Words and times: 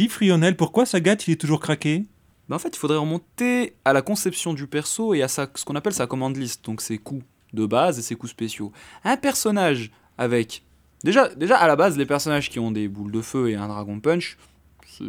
Dis 0.00 0.08
pourquoi 0.56 0.86
Sagat 0.86 1.16
il 1.26 1.34
est 1.34 1.36
toujours 1.38 1.60
craqué? 1.60 2.06
Bah, 2.48 2.56
en 2.56 2.58
fait, 2.58 2.74
il 2.74 2.78
faudrait 2.78 2.96
remonter 2.96 3.74
à 3.84 3.92
la 3.92 4.00
conception 4.00 4.54
du 4.54 4.66
perso 4.66 5.12
et 5.12 5.22
à 5.22 5.28
ce 5.28 5.42
qu'on 5.66 5.74
appelle 5.74 5.92
sa 5.92 6.06
commande 6.06 6.38
list, 6.38 6.64
donc 6.64 6.80
ses 6.80 6.96
coups 6.96 7.22
de 7.52 7.66
base 7.66 7.98
et 7.98 8.02
ses 8.02 8.14
coups 8.14 8.32
spéciaux. 8.32 8.72
Un 9.04 9.18
personnage 9.18 9.90
avec. 10.16 10.62
Déjà, 11.04 11.28
déjà 11.34 11.58
à 11.58 11.68
la 11.68 11.76
base, 11.76 11.98
les 11.98 12.06
personnages 12.06 12.48
qui 12.48 12.58
ont 12.58 12.70
des 12.70 12.88
boules 12.88 13.12
de 13.12 13.20
feu 13.20 13.50
et 13.50 13.56
un 13.56 13.68
dragon 13.68 14.00
punch, 14.00 14.38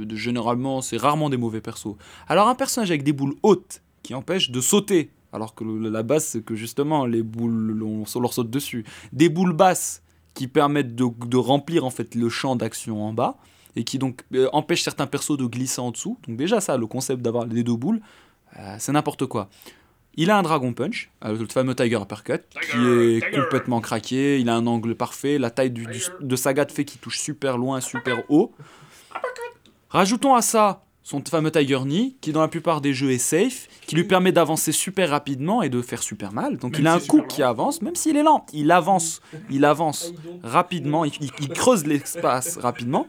généralement, 0.10 0.82
c'est 0.82 0.98
rarement 0.98 1.30
des 1.30 1.38
mauvais 1.38 1.62
persos. 1.62 1.96
Alors, 2.28 2.50
un 2.50 2.56
personnage 2.56 2.92
avec 2.92 3.04
des 3.04 3.14
boules 3.14 3.36
hautes 3.44 3.82
qui 4.04 4.14
empêchent 4.14 4.52
de 4.52 4.60
sauter, 4.60 5.10
alors 5.32 5.56
que 5.56 5.64
la 5.64 6.04
base, 6.04 6.26
c'est 6.26 6.44
que 6.44 6.56
justement, 6.56 7.06
les 7.06 7.24
boules, 7.24 7.82
on 7.82 8.20
leur 8.20 8.34
saute 8.34 8.50
dessus. 8.50 8.84
Des 9.14 9.30
boules 9.30 9.54
basses 9.54 10.04
qui 10.34 10.50
permettent 10.50 10.96
de, 10.96 11.06
de 11.28 11.38
remplir 11.38 11.86
en 11.86 11.92
fait 11.92 12.14
le 12.14 12.28
champ 12.28 12.58
d'action 12.58 13.02
en 13.02 13.14
bas 13.14 13.38
et 13.76 13.84
qui 13.84 13.98
donc 14.00 14.22
euh, 14.34 14.48
empêchent 14.54 14.84
certains 14.84 15.08
persos 15.08 15.38
de 15.38 15.46
glisser 15.46 15.82
en 15.82 15.92
dessous. 15.92 16.18
Donc 16.28 16.38
déjà 16.38 16.60
ça, 16.62 16.78
le 16.78 16.88
concept 16.88 17.22
d'avoir 17.22 17.46
les 17.46 17.64
deux 17.64 17.76
boules, 17.76 18.02
euh, 18.60 18.76
c'est 18.80 18.92
n'importe 18.92 19.26
quoi. 19.26 19.50
Il 20.16 20.30
a 20.30 20.38
un 20.38 20.44
Dragon 20.44 20.74
Punch, 20.74 21.10
euh, 21.24 21.38
le 21.38 21.48
fameux 21.48 21.74
Tiger 21.74 21.96
Uppercut, 22.02 22.42
qui 22.70 22.78
est 22.78 23.34
complètement 23.34 23.80
craqué, 23.80 24.40
il 24.42 24.50
a 24.50 24.56
un 24.56 24.68
angle 24.68 24.94
parfait, 24.96 25.38
la 25.38 25.50
taille 25.52 25.72
du, 25.72 25.86
du- 25.86 26.04
de 26.20 26.36
Sagat 26.36 26.68
fait 26.68 26.84
qu'il 26.84 27.00
touche 27.00 27.20
super 27.20 27.58
loin, 27.58 27.80
super 27.80 28.24
haut. 28.30 28.52
Rajoutons 29.90 30.36
à 30.36 30.42
ça 30.42 30.84
son 31.04 31.22
fameux 31.26 31.52
Tiger 31.52 31.80
Knee, 31.84 32.16
qui 32.22 32.32
dans 32.32 32.42
la 32.42 32.48
plupart 32.48 32.80
des 32.80 32.94
jeux 32.94 33.12
est 33.12 33.18
safe, 33.18 33.68
qui 33.88 33.96
lui 33.96 34.04
permet 34.04 34.32
d'avancer 34.32 34.72
super 34.72 35.10
rapidement 35.10 35.62
et 35.64 35.68
de 35.70 35.82
faire 35.82 36.04
super 36.04 36.32
mal. 36.32 36.58
Donc 36.58 36.74
Même 36.74 36.82
il 36.82 36.88
a 36.88 36.94
un 36.94 37.00
coup 37.00 37.22
qui 37.24 37.42
avance, 37.42 37.82
même 37.82 37.96
s'il 37.96 38.16
est 38.18 38.24
lent, 38.24 38.46
il 38.54 38.70
avance, 38.72 39.20
il 39.50 39.66
avance 39.66 40.14
rapidement, 40.44 41.04
il 41.06 41.50
creuse 41.50 41.86
l'espace 41.86 42.58
rapidement. 42.58 43.08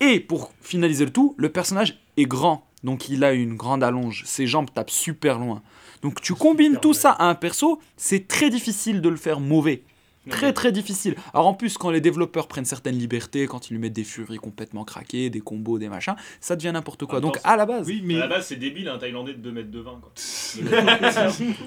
Et 0.00 0.20
pour 0.20 0.52
finaliser 0.60 1.04
le 1.04 1.12
tout, 1.12 1.34
le 1.38 1.48
personnage 1.50 1.98
est 2.16 2.24
grand, 2.26 2.66
donc 2.84 3.08
il 3.08 3.24
a 3.24 3.32
une 3.32 3.56
grande 3.56 3.82
allonge, 3.82 4.22
ses 4.26 4.46
jambes 4.46 4.68
tapent 4.72 4.90
super 4.90 5.38
loin. 5.38 5.62
Donc 6.02 6.20
tu 6.20 6.34
combines 6.34 6.78
tout 6.80 6.94
ça 6.94 7.10
à 7.10 7.26
un 7.28 7.34
perso, 7.34 7.80
c'est 7.96 8.28
très 8.28 8.50
difficile 8.50 9.00
de 9.00 9.08
le 9.08 9.16
faire 9.16 9.40
mauvais. 9.40 9.82
Très 10.30 10.52
très 10.52 10.72
difficile. 10.72 11.14
Alors 11.32 11.46
en 11.46 11.54
plus, 11.54 11.78
quand 11.78 11.88
les 11.90 12.02
développeurs 12.02 12.48
prennent 12.48 12.66
certaines 12.66 12.98
libertés, 12.98 13.46
quand 13.46 13.70
ils 13.70 13.72
lui 13.74 13.80
mettent 13.80 13.94
des 13.94 14.04
furies 14.04 14.36
complètement 14.36 14.84
craquées, 14.84 15.30
des 15.30 15.40
combos, 15.40 15.78
des 15.78 15.88
machins, 15.88 16.16
ça 16.42 16.54
devient 16.54 16.70
n'importe 16.70 17.06
quoi. 17.06 17.20
Donc 17.20 17.38
à 17.44 17.56
la 17.56 17.64
base, 17.64 17.86
Oui, 17.86 18.00
À 18.02 18.06
mais 18.06 18.14
la 18.18 18.26
base, 18.26 18.46
c'est 18.48 18.56
débile, 18.56 18.88
un 18.88 18.98
Thaïlandais 18.98 19.32
de 19.32 19.38
2 19.38 19.52
mètres 19.52 19.70
de 19.70 19.80
20. 19.80 19.90
Quoi. 20.02 20.12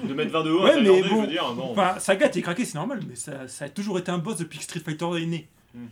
De 0.08 0.14
mètre 0.14 0.30
20 0.30 0.42
de 0.44 0.50
haut, 0.52 0.62
Ouais, 0.62 0.74
un 0.74 0.80
mais 0.80 1.02
bon. 1.02 1.08
je 1.08 1.14
veux 1.22 1.26
dire, 1.26 1.52
bon. 1.54 1.74
Sagat 1.98 2.26
est 2.32 2.40
craqué, 2.42 2.64
c'est 2.64 2.76
normal, 2.76 3.00
mais 3.08 3.16
ça, 3.16 3.48
ça 3.48 3.64
a 3.64 3.68
toujours 3.68 3.98
été 3.98 4.12
un 4.12 4.18
boss 4.18 4.36
depuis 4.36 4.58
que 4.58 4.64
Street 4.64 4.78
Fighter 4.80 5.06
est 5.20 5.26
né. 5.26 5.48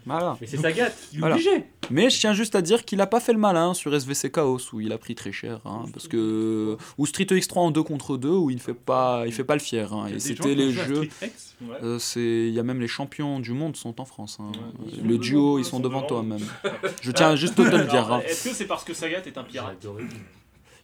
voilà. 0.07 0.37
Mais 0.41 0.47
c'est 0.47 0.57
Sagat. 0.59 0.91
Il 1.13 1.17
est 1.17 1.21
Voilà. 1.21 1.35
obligé. 1.35 1.65
Mais 1.91 2.09
je 2.11 2.19
tiens 2.21 2.33
juste 2.33 2.55
à 2.55 2.63
dire 2.63 2.85
qu'il 2.85 3.01
a 3.01 3.07
pas 3.07 3.21
fait 3.21 3.33
le 3.33 3.39
malin 3.39 3.75
sur 3.75 3.93
SVC 3.95 4.31
Chaos 4.31 4.59
où 4.73 4.81
il 4.81 4.93
a 4.93 4.99
pris 4.99 5.15
très 5.15 5.33
cher, 5.33 5.61
hein, 5.65 5.85
parce 5.93 6.07
que 6.09 6.77
ou 6.99 7.07
Street 7.07 7.25
X3 7.25 7.59
en 7.59 7.71
2 7.71 7.83
contre 7.83 8.17
2 8.17 8.29
où 8.29 8.51
il 8.51 8.61
fait 8.61 8.75
pas, 8.75 9.25
il 9.27 9.33
fait 9.33 9.45
pas 9.45 9.55
le 9.55 9.61
fier. 9.61 9.93
hein, 9.93 10.07
et 10.15 10.19
c'était 10.21 10.55
les 10.55 10.73
jeux. 10.73 11.09
Ouais. 11.63 11.77
euh, 11.83 11.99
c'est, 11.99 12.21
il 12.21 12.55
y 12.55 12.59
a 12.59 12.63
même 12.63 12.81
les 12.81 12.89
champions 12.89 13.41
du 13.41 13.53
monde 13.53 13.77
sont 13.77 14.01
en 14.01 14.05
France. 14.05 14.39
hein. 14.41 14.53
Ouais. 14.79 14.93
Le 15.03 15.19
duo, 15.19 15.59
ils 15.59 15.65
sont 15.65 15.81
devant 15.81 16.03
toi 16.03 16.23
même. 16.23 16.39
Je 17.03 17.11
tiens 17.13 17.37
juste 17.37 17.59
à 17.61 17.69
te 17.71 17.77
le 17.77 17.85
dire. 17.85 18.11
Hein. 18.13 18.23
Est-ce 18.27 18.49
que 18.49 18.55
c'est 18.55 18.67
parce 18.67 18.85
que 18.85 18.95
Sagat 18.95 19.23
est 19.27 19.37
un 19.37 19.43
pirate? 19.45 19.85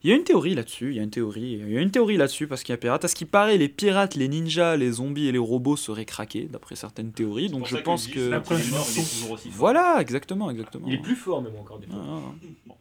Il 0.07 0.11
y 0.11 0.13
a 0.13 0.15
une 0.15 0.23
théorie 0.23 0.55
là-dessus, 0.55 0.91
il 0.91 0.97
y 0.97 1.01
a 1.01 1.03
une 1.03 1.11
théorie, 1.11 1.55
il 1.61 1.73
y 1.73 1.77
a 1.77 1.81
une 1.81 1.91
théorie 1.91 2.17
là-dessus 2.17 2.47
parce 2.47 2.63
qu'il 2.63 2.73
y 2.73 2.75
a 2.75 2.77
pirates. 2.77 3.05
À 3.05 3.09
ce 3.09 3.17
qui 3.17 3.25
paraît, 3.25 3.57
les 3.59 3.69
pirates, 3.69 4.15
les 4.15 4.29
ninjas, 4.29 4.77
les 4.77 4.93
zombies 4.93 5.27
et 5.27 5.33
les 5.33 5.39
robots 5.39 5.75
seraient 5.77 6.05
craqués 6.05 6.45
d'après 6.45 6.77
certaines 6.77 7.11
théories. 7.11 7.49
Donc 7.49 7.67
je 7.67 7.77
pense 7.77 8.07
que 8.07 8.21
La 8.21 8.29
La 8.37 8.41
preuve, 8.41 8.61
il 8.61 8.67
est 8.67 8.69
ils 8.69 8.71
mort, 8.73 8.85
sont- 8.85 8.93
il 8.95 9.01
est 9.03 9.11
toujours 9.15 9.31
aussi 9.33 9.49
fort. 9.49 9.59
voilà, 9.59 9.97
exactement, 10.01 10.49
exactement. 10.49 10.87
Il 10.87 10.95
est 10.95 10.99
plus 11.03 11.17
fort 11.17 11.43
même 11.43 11.57
encore 11.57 11.81
des 11.81 11.89
Ah, 11.91 11.95
fois. 11.95 12.35
ah. 12.71 12.73